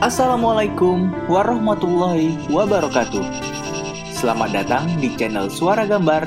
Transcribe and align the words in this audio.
Assalamualaikum 0.00 1.12
warahmatullahi 1.28 2.48
wabarakatuh. 2.48 3.20
Selamat 4.16 4.48
datang 4.48 4.88
di 4.96 5.12
channel 5.12 5.52
Suara 5.52 5.84
Gambar. 5.84 6.24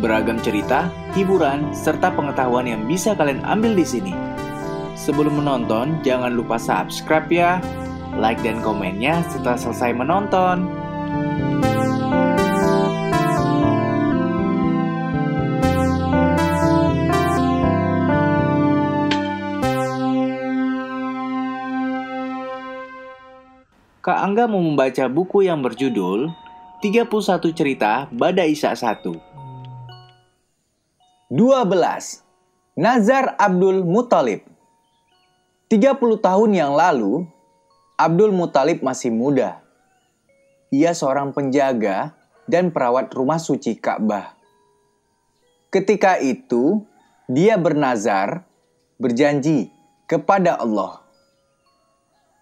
Beragam 0.00 0.40
cerita, 0.40 0.88
hiburan, 1.12 1.76
serta 1.76 2.08
pengetahuan 2.16 2.64
yang 2.64 2.88
bisa 2.88 3.12
kalian 3.12 3.44
ambil 3.44 3.76
di 3.76 3.84
sini. 3.84 4.16
Sebelum 4.96 5.44
menonton, 5.44 6.00
jangan 6.08 6.40
lupa 6.40 6.56
subscribe 6.56 7.28
ya, 7.28 7.60
like 8.16 8.40
dan 8.40 8.64
komennya 8.64 9.20
setelah 9.28 9.60
selesai 9.60 9.92
menonton. 9.92 10.64
Kak 24.06 24.22
Angga 24.22 24.46
mau 24.46 24.62
membaca 24.62 25.10
buku 25.10 25.50
yang 25.50 25.66
berjudul 25.66 26.30
31 26.78 27.10
Cerita 27.50 28.06
Bada 28.14 28.46
Isa 28.46 28.70
1. 28.70 29.02
12. 29.02 29.10
Nazar 32.78 33.34
Abdul 33.34 33.82
Muthalib 33.82 34.46
30 35.66 36.22
tahun 36.22 36.50
yang 36.54 36.78
lalu, 36.78 37.26
Abdul 37.98 38.30
Muthalib 38.30 38.78
masih 38.78 39.10
muda. 39.10 39.58
Ia 40.70 40.94
seorang 40.94 41.34
penjaga 41.34 42.14
dan 42.46 42.70
perawat 42.70 43.10
rumah 43.10 43.42
suci 43.42 43.74
Ka'bah. 43.74 44.38
Ketika 45.74 46.22
itu, 46.22 46.86
dia 47.26 47.58
bernazar, 47.58 48.46
berjanji 49.02 49.74
kepada 50.06 50.62
Allah 50.62 51.05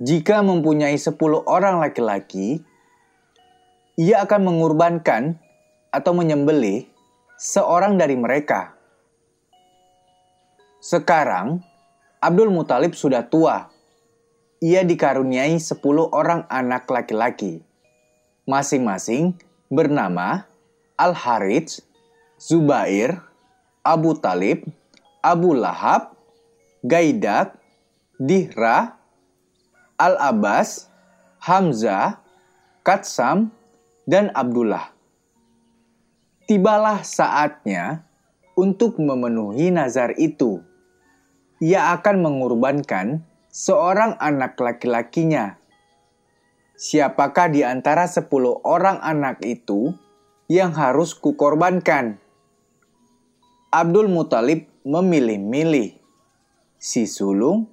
jika 0.02 0.42
mempunyai 0.42 0.98
sepuluh 0.98 1.46
orang 1.46 1.78
laki-laki, 1.78 2.58
ia 3.94 4.26
akan 4.26 4.50
mengorbankan 4.50 5.38
atau 5.94 6.10
menyembelih 6.10 6.90
seorang 7.38 7.94
dari 7.94 8.18
mereka. 8.18 8.74
Sekarang, 10.82 11.62
Abdul 12.18 12.50
Muthalib 12.50 12.98
sudah 12.98 13.22
tua. 13.30 13.70
Ia 14.58 14.82
dikaruniai 14.82 15.62
sepuluh 15.62 16.10
orang 16.10 16.42
anak 16.50 16.90
laki-laki. 16.90 17.62
Masing-masing 18.50 19.38
bernama 19.70 20.48
Al-Harith, 20.98 21.86
Zubair, 22.34 23.22
Abu 23.86 24.18
Talib, 24.18 24.66
Abu 25.22 25.54
Lahab, 25.54 26.18
Gaidak, 26.82 27.54
Dihra, 28.18 29.03
Al-Abbas, 29.94 30.90
Hamzah, 31.38 32.18
Katsam, 32.82 33.54
dan 34.04 34.34
Abdullah. 34.34 34.90
Tibalah 36.44 37.00
saatnya 37.06 38.04
untuk 38.58 39.00
memenuhi 39.00 39.70
nazar 39.70 40.12
itu. 40.18 40.60
Ia 41.62 41.94
akan 41.96 42.20
mengorbankan 42.20 43.22
seorang 43.48 44.18
anak 44.18 44.58
laki-lakinya. 44.58 45.56
Siapakah 46.74 47.54
di 47.54 47.62
antara 47.62 48.10
sepuluh 48.10 48.58
orang 48.66 48.98
anak 48.98 49.38
itu 49.46 49.94
yang 50.50 50.74
harus 50.74 51.14
kukorbankan? 51.14 52.18
Abdul 53.70 54.10
Muthalib 54.10 54.66
memilih-milih. 54.82 55.96
Si 56.82 57.06
sulung, 57.08 57.70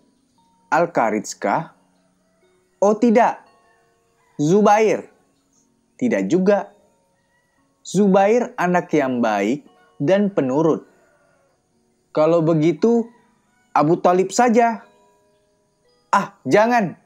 Al-Karitskah, 0.71 1.80
Oh 2.81 2.97
tidak, 2.97 3.45
Zubair. 4.41 5.05
Tidak 6.01 6.25
juga. 6.25 6.73
Zubair 7.85 8.57
anak 8.57 8.89
yang 8.89 9.21
baik 9.21 9.69
dan 10.01 10.33
penurut. 10.33 10.89
Kalau 12.09 12.41
begitu, 12.41 13.05
Abu 13.69 14.01
Talib 14.01 14.33
saja. 14.33 14.81
Ah, 16.09 16.41
jangan. 16.41 16.97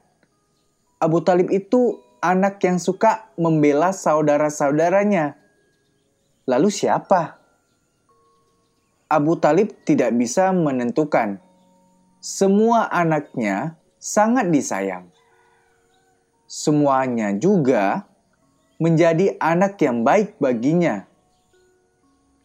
Abu 0.95 1.19
Talib 1.27 1.51
itu 1.51 1.99
anak 2.23 2.63
yang 2.63 2.79
suka 2.79 3.27
membela 3.35 3.91
saudara-saudaranya. 3.91 5.35
Lalu 6.47 6.71
siapa? 6.71 7.35
Abu 9.11 9.35
Talib 9.43 9.75
tidak 9.83 10.15
bisa 10.15 10.55
menentukan. 10.55 11.43
Semua 12.23 12.87
anaknya 12.87 13.75
sangat 13.99 14.47
disayang 14.55 15.14
semuanya 16.55 17.35
juga 17.35 18.07
menjadi 18.79 19.35
anak 19.43 19.75
yang 19.83 20.07
baik 20.07 20.39
baginya. 20.39 21.03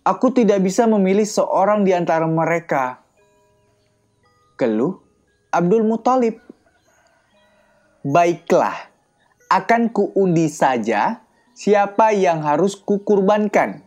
Aku 0.03 0.34
tidak 0.34 0.66
bisa 0.66 0.91
memilih 0.91 1.22
seorang 1.22 1.87
di 1.87 1.94
antara 1.94 2.26
mereka. 2.26 2.98
Keluh 4.59 4.98
Abdul 5.54 5.87
Muthalib. 5.87 6.43
Baiklah, 8.03 8.91
akan 9.47 9.93
kuundi 9.94 10.50
saja 10.50 11.22
siapa 11.54 12.10
yang 12.10 12.42
harus 12.42 12.75
kukurbankan. 12.75 13.84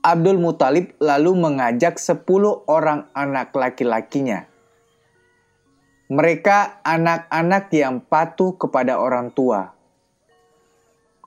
Abdul 0.00 0.40
Muthalib 0.40 0.96
lalu 1.02 1.36
mengajak 1.36 2.00
sepuluh 2.00 2.64
orang 2.70 3.10
anak 3.12 3.52
laki-lakinya 3.52 4.48
mereka 6.08 6.80
anak-anak 6.88 7.68
yang 7.76 8.00
patuh 8.00 8.56
kepada 8.56 8.96
orang 8.96 9.28
tua. 9.28 9.76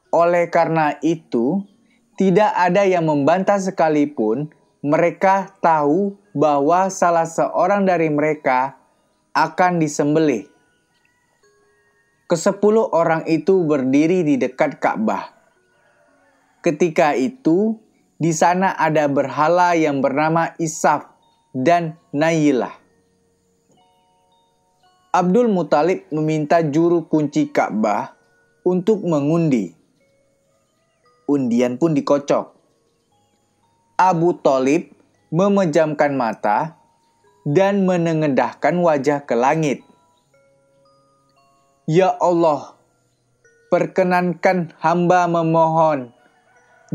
Oleh 0.09 0.49
karena 0.49 0.97
itu, 1.05 1.61
tidak 2.17 2.49
ada 2.57 2.81
yang 2.89 3.05
membantah 3.05 3.61
sekalipun 3.61 4.49
mereka 4.81 5.53
tahu 5.61 6.17
bahwa 6.33 6.89
salah 6.89 7.29
seorang 7.29 7.85
dari 7.85 8.09
mereka 8.09 8.73
akan 9.37 9.77
disembelih. 9.77 10.49
Kesepuluh 12.25 12.89
orang 12.89 13.21
itu 13.29 13.61
berdiri 13.61 14.25
di 14.25 14.41
dekat 14.41 14.81
Ka'bah. 14.81 15.29
Ketika 16.65 17.13
itu, 17.13 17.77
di 18.17 18.33
sana 18.33 18.73
ada 18.73 19.05
berhala 19.05 19.77
yang 19.77 20.01
bernama 20.01 20.57
Isaf 20.57 21.05
dan 21.53 22.01
Nayilah. 22.09 22.80
Abdul 25.11 25.51
Muthalib 25.51 26.07
meminta 26.07 26.63
juru 26.63 27.03
kunci 27.03 27.51
Ka'bah 27.51 28.15
untuk 28.63 29.03
mengundi. 29.03 29.75
Undian 31.27 31.75
pun 31.75 31.91
dikocok. 31.91 32.55
Abu 33.99 34.39
Talib 34.39 34.87
memejamkan 35.27 36.15
mata 36.15 36.79
dan 37.43 37.83
menengadahkan 37.83 38.71
wajah 38.79 39.27
ke 39.27 39.35
langit. 39.35 39.83
Ya 41.91 42.15
Allah, 42.15 42.79
perkenankan 43.67 44.71
hamba 44.79 45.27
memohon, 45.27 46.15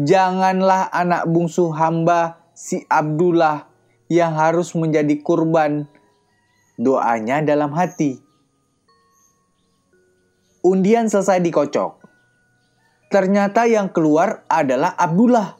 janganlah 0.00 0.88
anak 0.88 1.28
bungsu 1.28 1.68
hamba 1.68 2.40
si 2.56 2.80
Abdullah 2.88 3.68
yang 4.08 4.32
harus 4.40 4.72
menjadi 4.72 5.20
kurban 5.20 5.84
doanya 6.76 7.40
dalam 7.40 7.72
hati. 7.72 8.20
Undian 10.60 11.08
selesai 11.08 11.40
dikocok. 11.40 12.04
Ternyata 13.08 13.64
yang 13.64 13.88
keluar 13.88 14.44
adalah 14.50 14.92
Abdullah. 14.98 15.56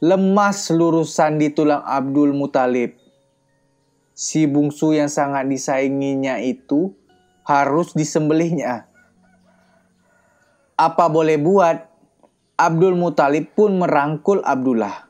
Lemas 0.00 0.70
seluruh 0.70 1.04
sandi 1.04 1.52
tulang 1.52 1.82
Abdul 1.84 2.32
Mutalib. 2.32 2.96
Si 4.12 4.44
bungsu 4.44 4.92
yang 4.92 5.08
sangat 5.08 5.48
disainginya 5.48 6.36
itu 6.40 6.92
harus 7.44 7.96
disembelihnya. 7.96 8.88
Apa 10.76 11.08
boleh 11.08 11.40
buat, 11.40 11.88
Abdul 12.60 12.96
Mutalib 12.96 13.56
pun 13.56 13.80
merangkul 13.80 14.44
Abdullah. 14.44 15.08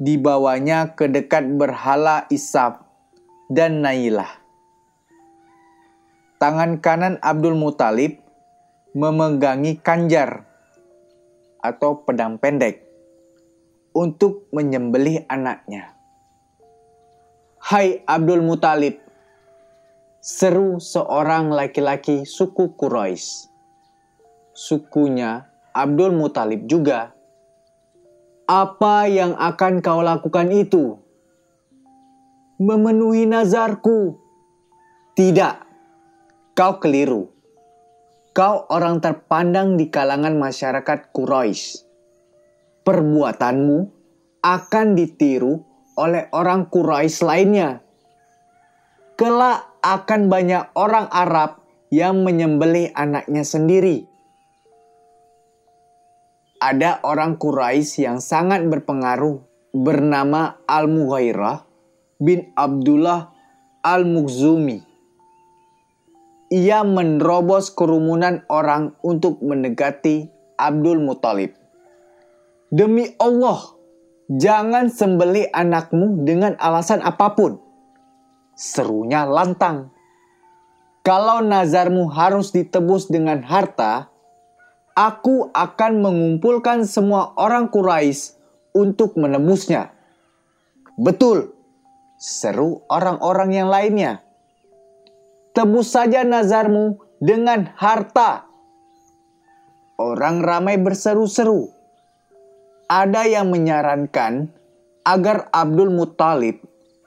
Dibawanya 0.00 0.96
ke 0.96 1.08
dekat 1.08 1.52
berhala 1.56 2.24
Isaf 2.32 2.85
dan 3.46 3.82
Nailah. 3.82 4.42
Tangan 6.36 6.82
kanan 6.82 7.16
Abdul 7.22 7.54
Muthalib 7.54 8.20
memegangi 8.92 9.78
kanjar 9.80 10.44
atau 11.62 12.02
pedang 12.02 12.36
pendek 12.36 12.84
untuk 13.96 14.50
menyembelih 14.52 15.24
anaknya. 15.30 15.96
Hai 17.62 18.04
Abdul 18.04 18.44
Muthalib, 18.44 19.00
seru 20.20 20.78
seorang 20.82 21.50
laki-laki 21.50 22.28
suku 22.28 22.76
Quraisy. 22.76 23.48
Sukunya 24.52 25.48
Abdul 25.72 26.12
Muthalib 26.14 26.68
juga. 26.68 27.14
Apa 28.46 29.10
yang 29.10 29.34
akan 29.34 29.82
kau 29.82 30.00
lakukan 30.04 30.52
itu? 30.54 31.05
Memenuhi 32.66 33.30
nazarku. 33.30 34.18
Tidak, 35.14 35.54
kau 36.58 36.82
keliru. 36.82 37.30
Kau 38.34 38.66
orang 38.68 38.98
terpandang 38.98 39.78
di 39.78 39.86
kalangan 39.86 40.34
masyarakat 40.34 41.14
Quraisy. 41.14 41.86
Perbuatanmu 42.82 43.78
akan 44.42 44.86
ditiru 44.98 45.62
oleh 45.94 46.26
orang 46.34 46.66
Quraisy 46.66 47.22
lainnya. 47.22 47.80
Kelak 49.14 49.80
akan 49.80 50.26
banyak 50.26 50.74
orang 50.74 51.06
Arab 51.08 51.62
yang 51.88 52.26
menyembelih 52.26 52.92
anaknya 52.92 53.46
sendiri. 53.46 54.04
Ada 56.60 57.00
orang 57.06 57.38
Quraisy 57.38 58.04
yang 58.04 58.18
sangat 58.18 58.66
berpengaruh 58.66 59.40
bernama 59.72 60.60
Al-Mughairah 60.68 61.65
bin 62.18 62.52
Abdullah 62.56 63.32
Al-Mukhzumi 63.84 64.96
ia 66.50 66.86
menerobos 66.86 67.74
kerumunan 67.74 68.46
orang 68.46 68.94
untuk 69.02 69.42
mendekati 69.42 70.30
Abdul 70.54 71.02
Muthalib. 71.02 71.58
Demi 72.70 73.10
Allah, 73.18 73.58
jangan 74.30 74.90
sembeli 74.90 75.50
anakmu 75.50 76.22
dengan 76.22 76.54
alasan 76.58 77.02
apa 77.02 77.34
pun. 77.34 77.58
Serunya 78.54 79.26
lantang. 79.26 79.90
Kalau 81.06 81.38
nazarmu 81.42 82.10
harus 82.10 82.50
ditebus 82.50 83.06
dengan 83.06 83.42
harta, 83.46 84.10
aku 84.98 85.50
akan 85.54 86.02
mengumpulkan 86.02 86.82
semua 86.82 87.30
orang 87.38 87.70
Quraisy 87.70 88.34
untuk 88.74 89.14
menebusnya. 89.14 89.94
Betul, 90.98 91.54
seru 92.16 92.84
orang-orang 92.88 93.50
yang 93.52 93.68
lainnya 93.68 94.26
tebus 95.56 95.96
saja 95.96 96.20
nazarmu 96.20 97.00
dengan 97.16 97.72
harta. 97.80 98.44
Orang 99.96 100.44
ramai 100.44 100.76
berseru-seru. 100.76 101.72
Ada 102.92 103.24
yang 103.24 103.48
menyarankan 103.48 104.52
agar 105.08 105.48
Abdul 105.48 105.96
Muthalib 105.96 106.60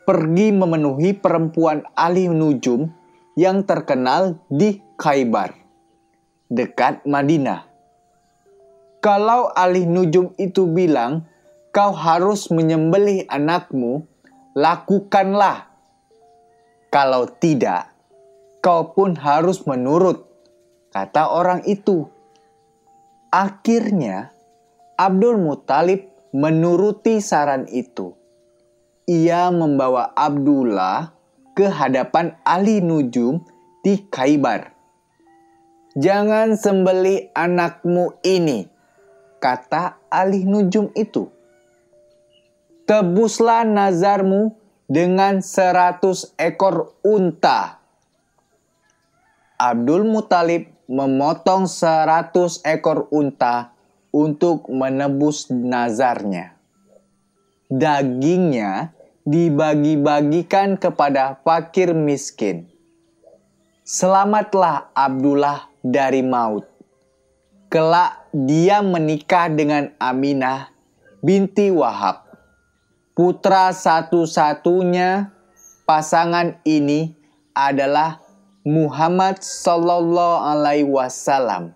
pergi 0.09 0.49
memenuhi 0.49 1.13
perempuan 1.13 1.85
ahli 1.93 2.25
nujum 2.25 2.89
yang 3.37 3.61
terkenal 3.69 4.41
di 4.49 4.81
Khaybar, 4.97 5.53
dekat 6.49 7.05
Madinah. 7.05 7.69
Kalau 8.99 9.53
ahli 9.53 9.85
nujum 9.85 10.33
itu 10.41 10.65
bilang, 10.65 11.29
kau 11.69 11.93
harus 11.93 12.49
menyembelih 12.49 13.29
anakmu, 13.29 14.09
lakukanlah. 14.59 15.71
Kalau 16.91 17.31
tidak, 17.39 17.95
kau 18.59 18.91
pun 18.91 19.15
harus 19.15 19.63
menurut, 19.63 20.27
kata 20.91 21.31
orang 21.31 21.63
itu. 21.63 22.11
Akhirnya, 23.31 24.35
Abdul 24.99 25.39
Muthalib 25.39 26.11
menuruti 26.35 27.23
saran 27.23 27.71
itu. 27.71 28.19
Ia 29.07 29.47
membawa 29.47 30.11
Abdullah 30.11 31.15
ke 31.55 31.71
hadapan 31.71 32.35
ahli 32.43 32.83
nujum 32.83 33.39
di 33.79 34.11
Khaybar. 34.11 34.75
Jangan 35.95 36.59
sembeli 36.59 37.31
anakmu 37.31 38.19
ini, 38.27 38.67
kata 39.39 40.03
ahli 40.11 40.43
nujum 40.43 40.91
itu. 40.99 41.38
Tebuslah 42.89 43.69
nazarmu 43.69 44.57
dengan 44.89 45.45
seratus 45.45 46.33
ekor 46.41 46.97
unta 47.05 47.77
Abdul 49.61 50.09
Muthalib 50.09 50.73
memotong 50.89 51.69
seratus 51.69 52.57
ekor 52.65 53.05
unta 53.13 53.77
untuk 54.09 54.65
menebus 54.73 55.53
nazarnya. 55.53 56.57
Dagingnya 57.69 58.97
dibagi-bagikan 59.21 60.73
kepada 60.81 61.37
fakir 61.45 61.93
miskin. 61.93 62.65
Selamatlah 63.85 64.89
Abdullah 64.97 65.69
dari 65.85 66.25
maut. 66.25 66.65
Kelak 67.69 68.33
dia 68.33 68.81
menikah 68.81 69.45
dengan 69.45 69.93
Aminah 70.01 70.73
binti 71.21 71.69
Wahab. 71.69 72.28
Putra 73.19 73.75
satu-satunya 73.75 75.27
pasangan 75.83 76.55
ini 76.63 77.19
adalah 77.51 78.23
Muhammad 78.63 79.43
Sallallahu 79.43 80.39
Alaihi 80.39 80.87
Wasallam, 80.87 81.75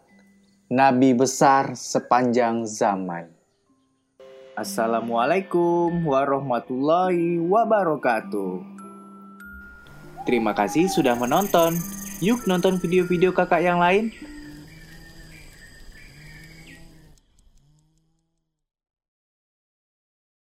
Nabi 0.71 1.11
besar 1.11 1.75
sepanjang 1.75 2.63
zaman. 2.63 3.27
Assalamualaikum 4.55 6.07
warahmatullahi 6.07 7.43
wabarakatuh. 7.43 8.63
Terima 10.23 10.55
kasih 10.55 10.87
sudah 10.87 11.19
menonton. 11.19 11.75
Yuk 12.23 12.47
nonton 12.47 12.79
video-video 12.79 13.35
kakak 13.35 13.67
yang 13.67 13.83
lain. 13.83 14.15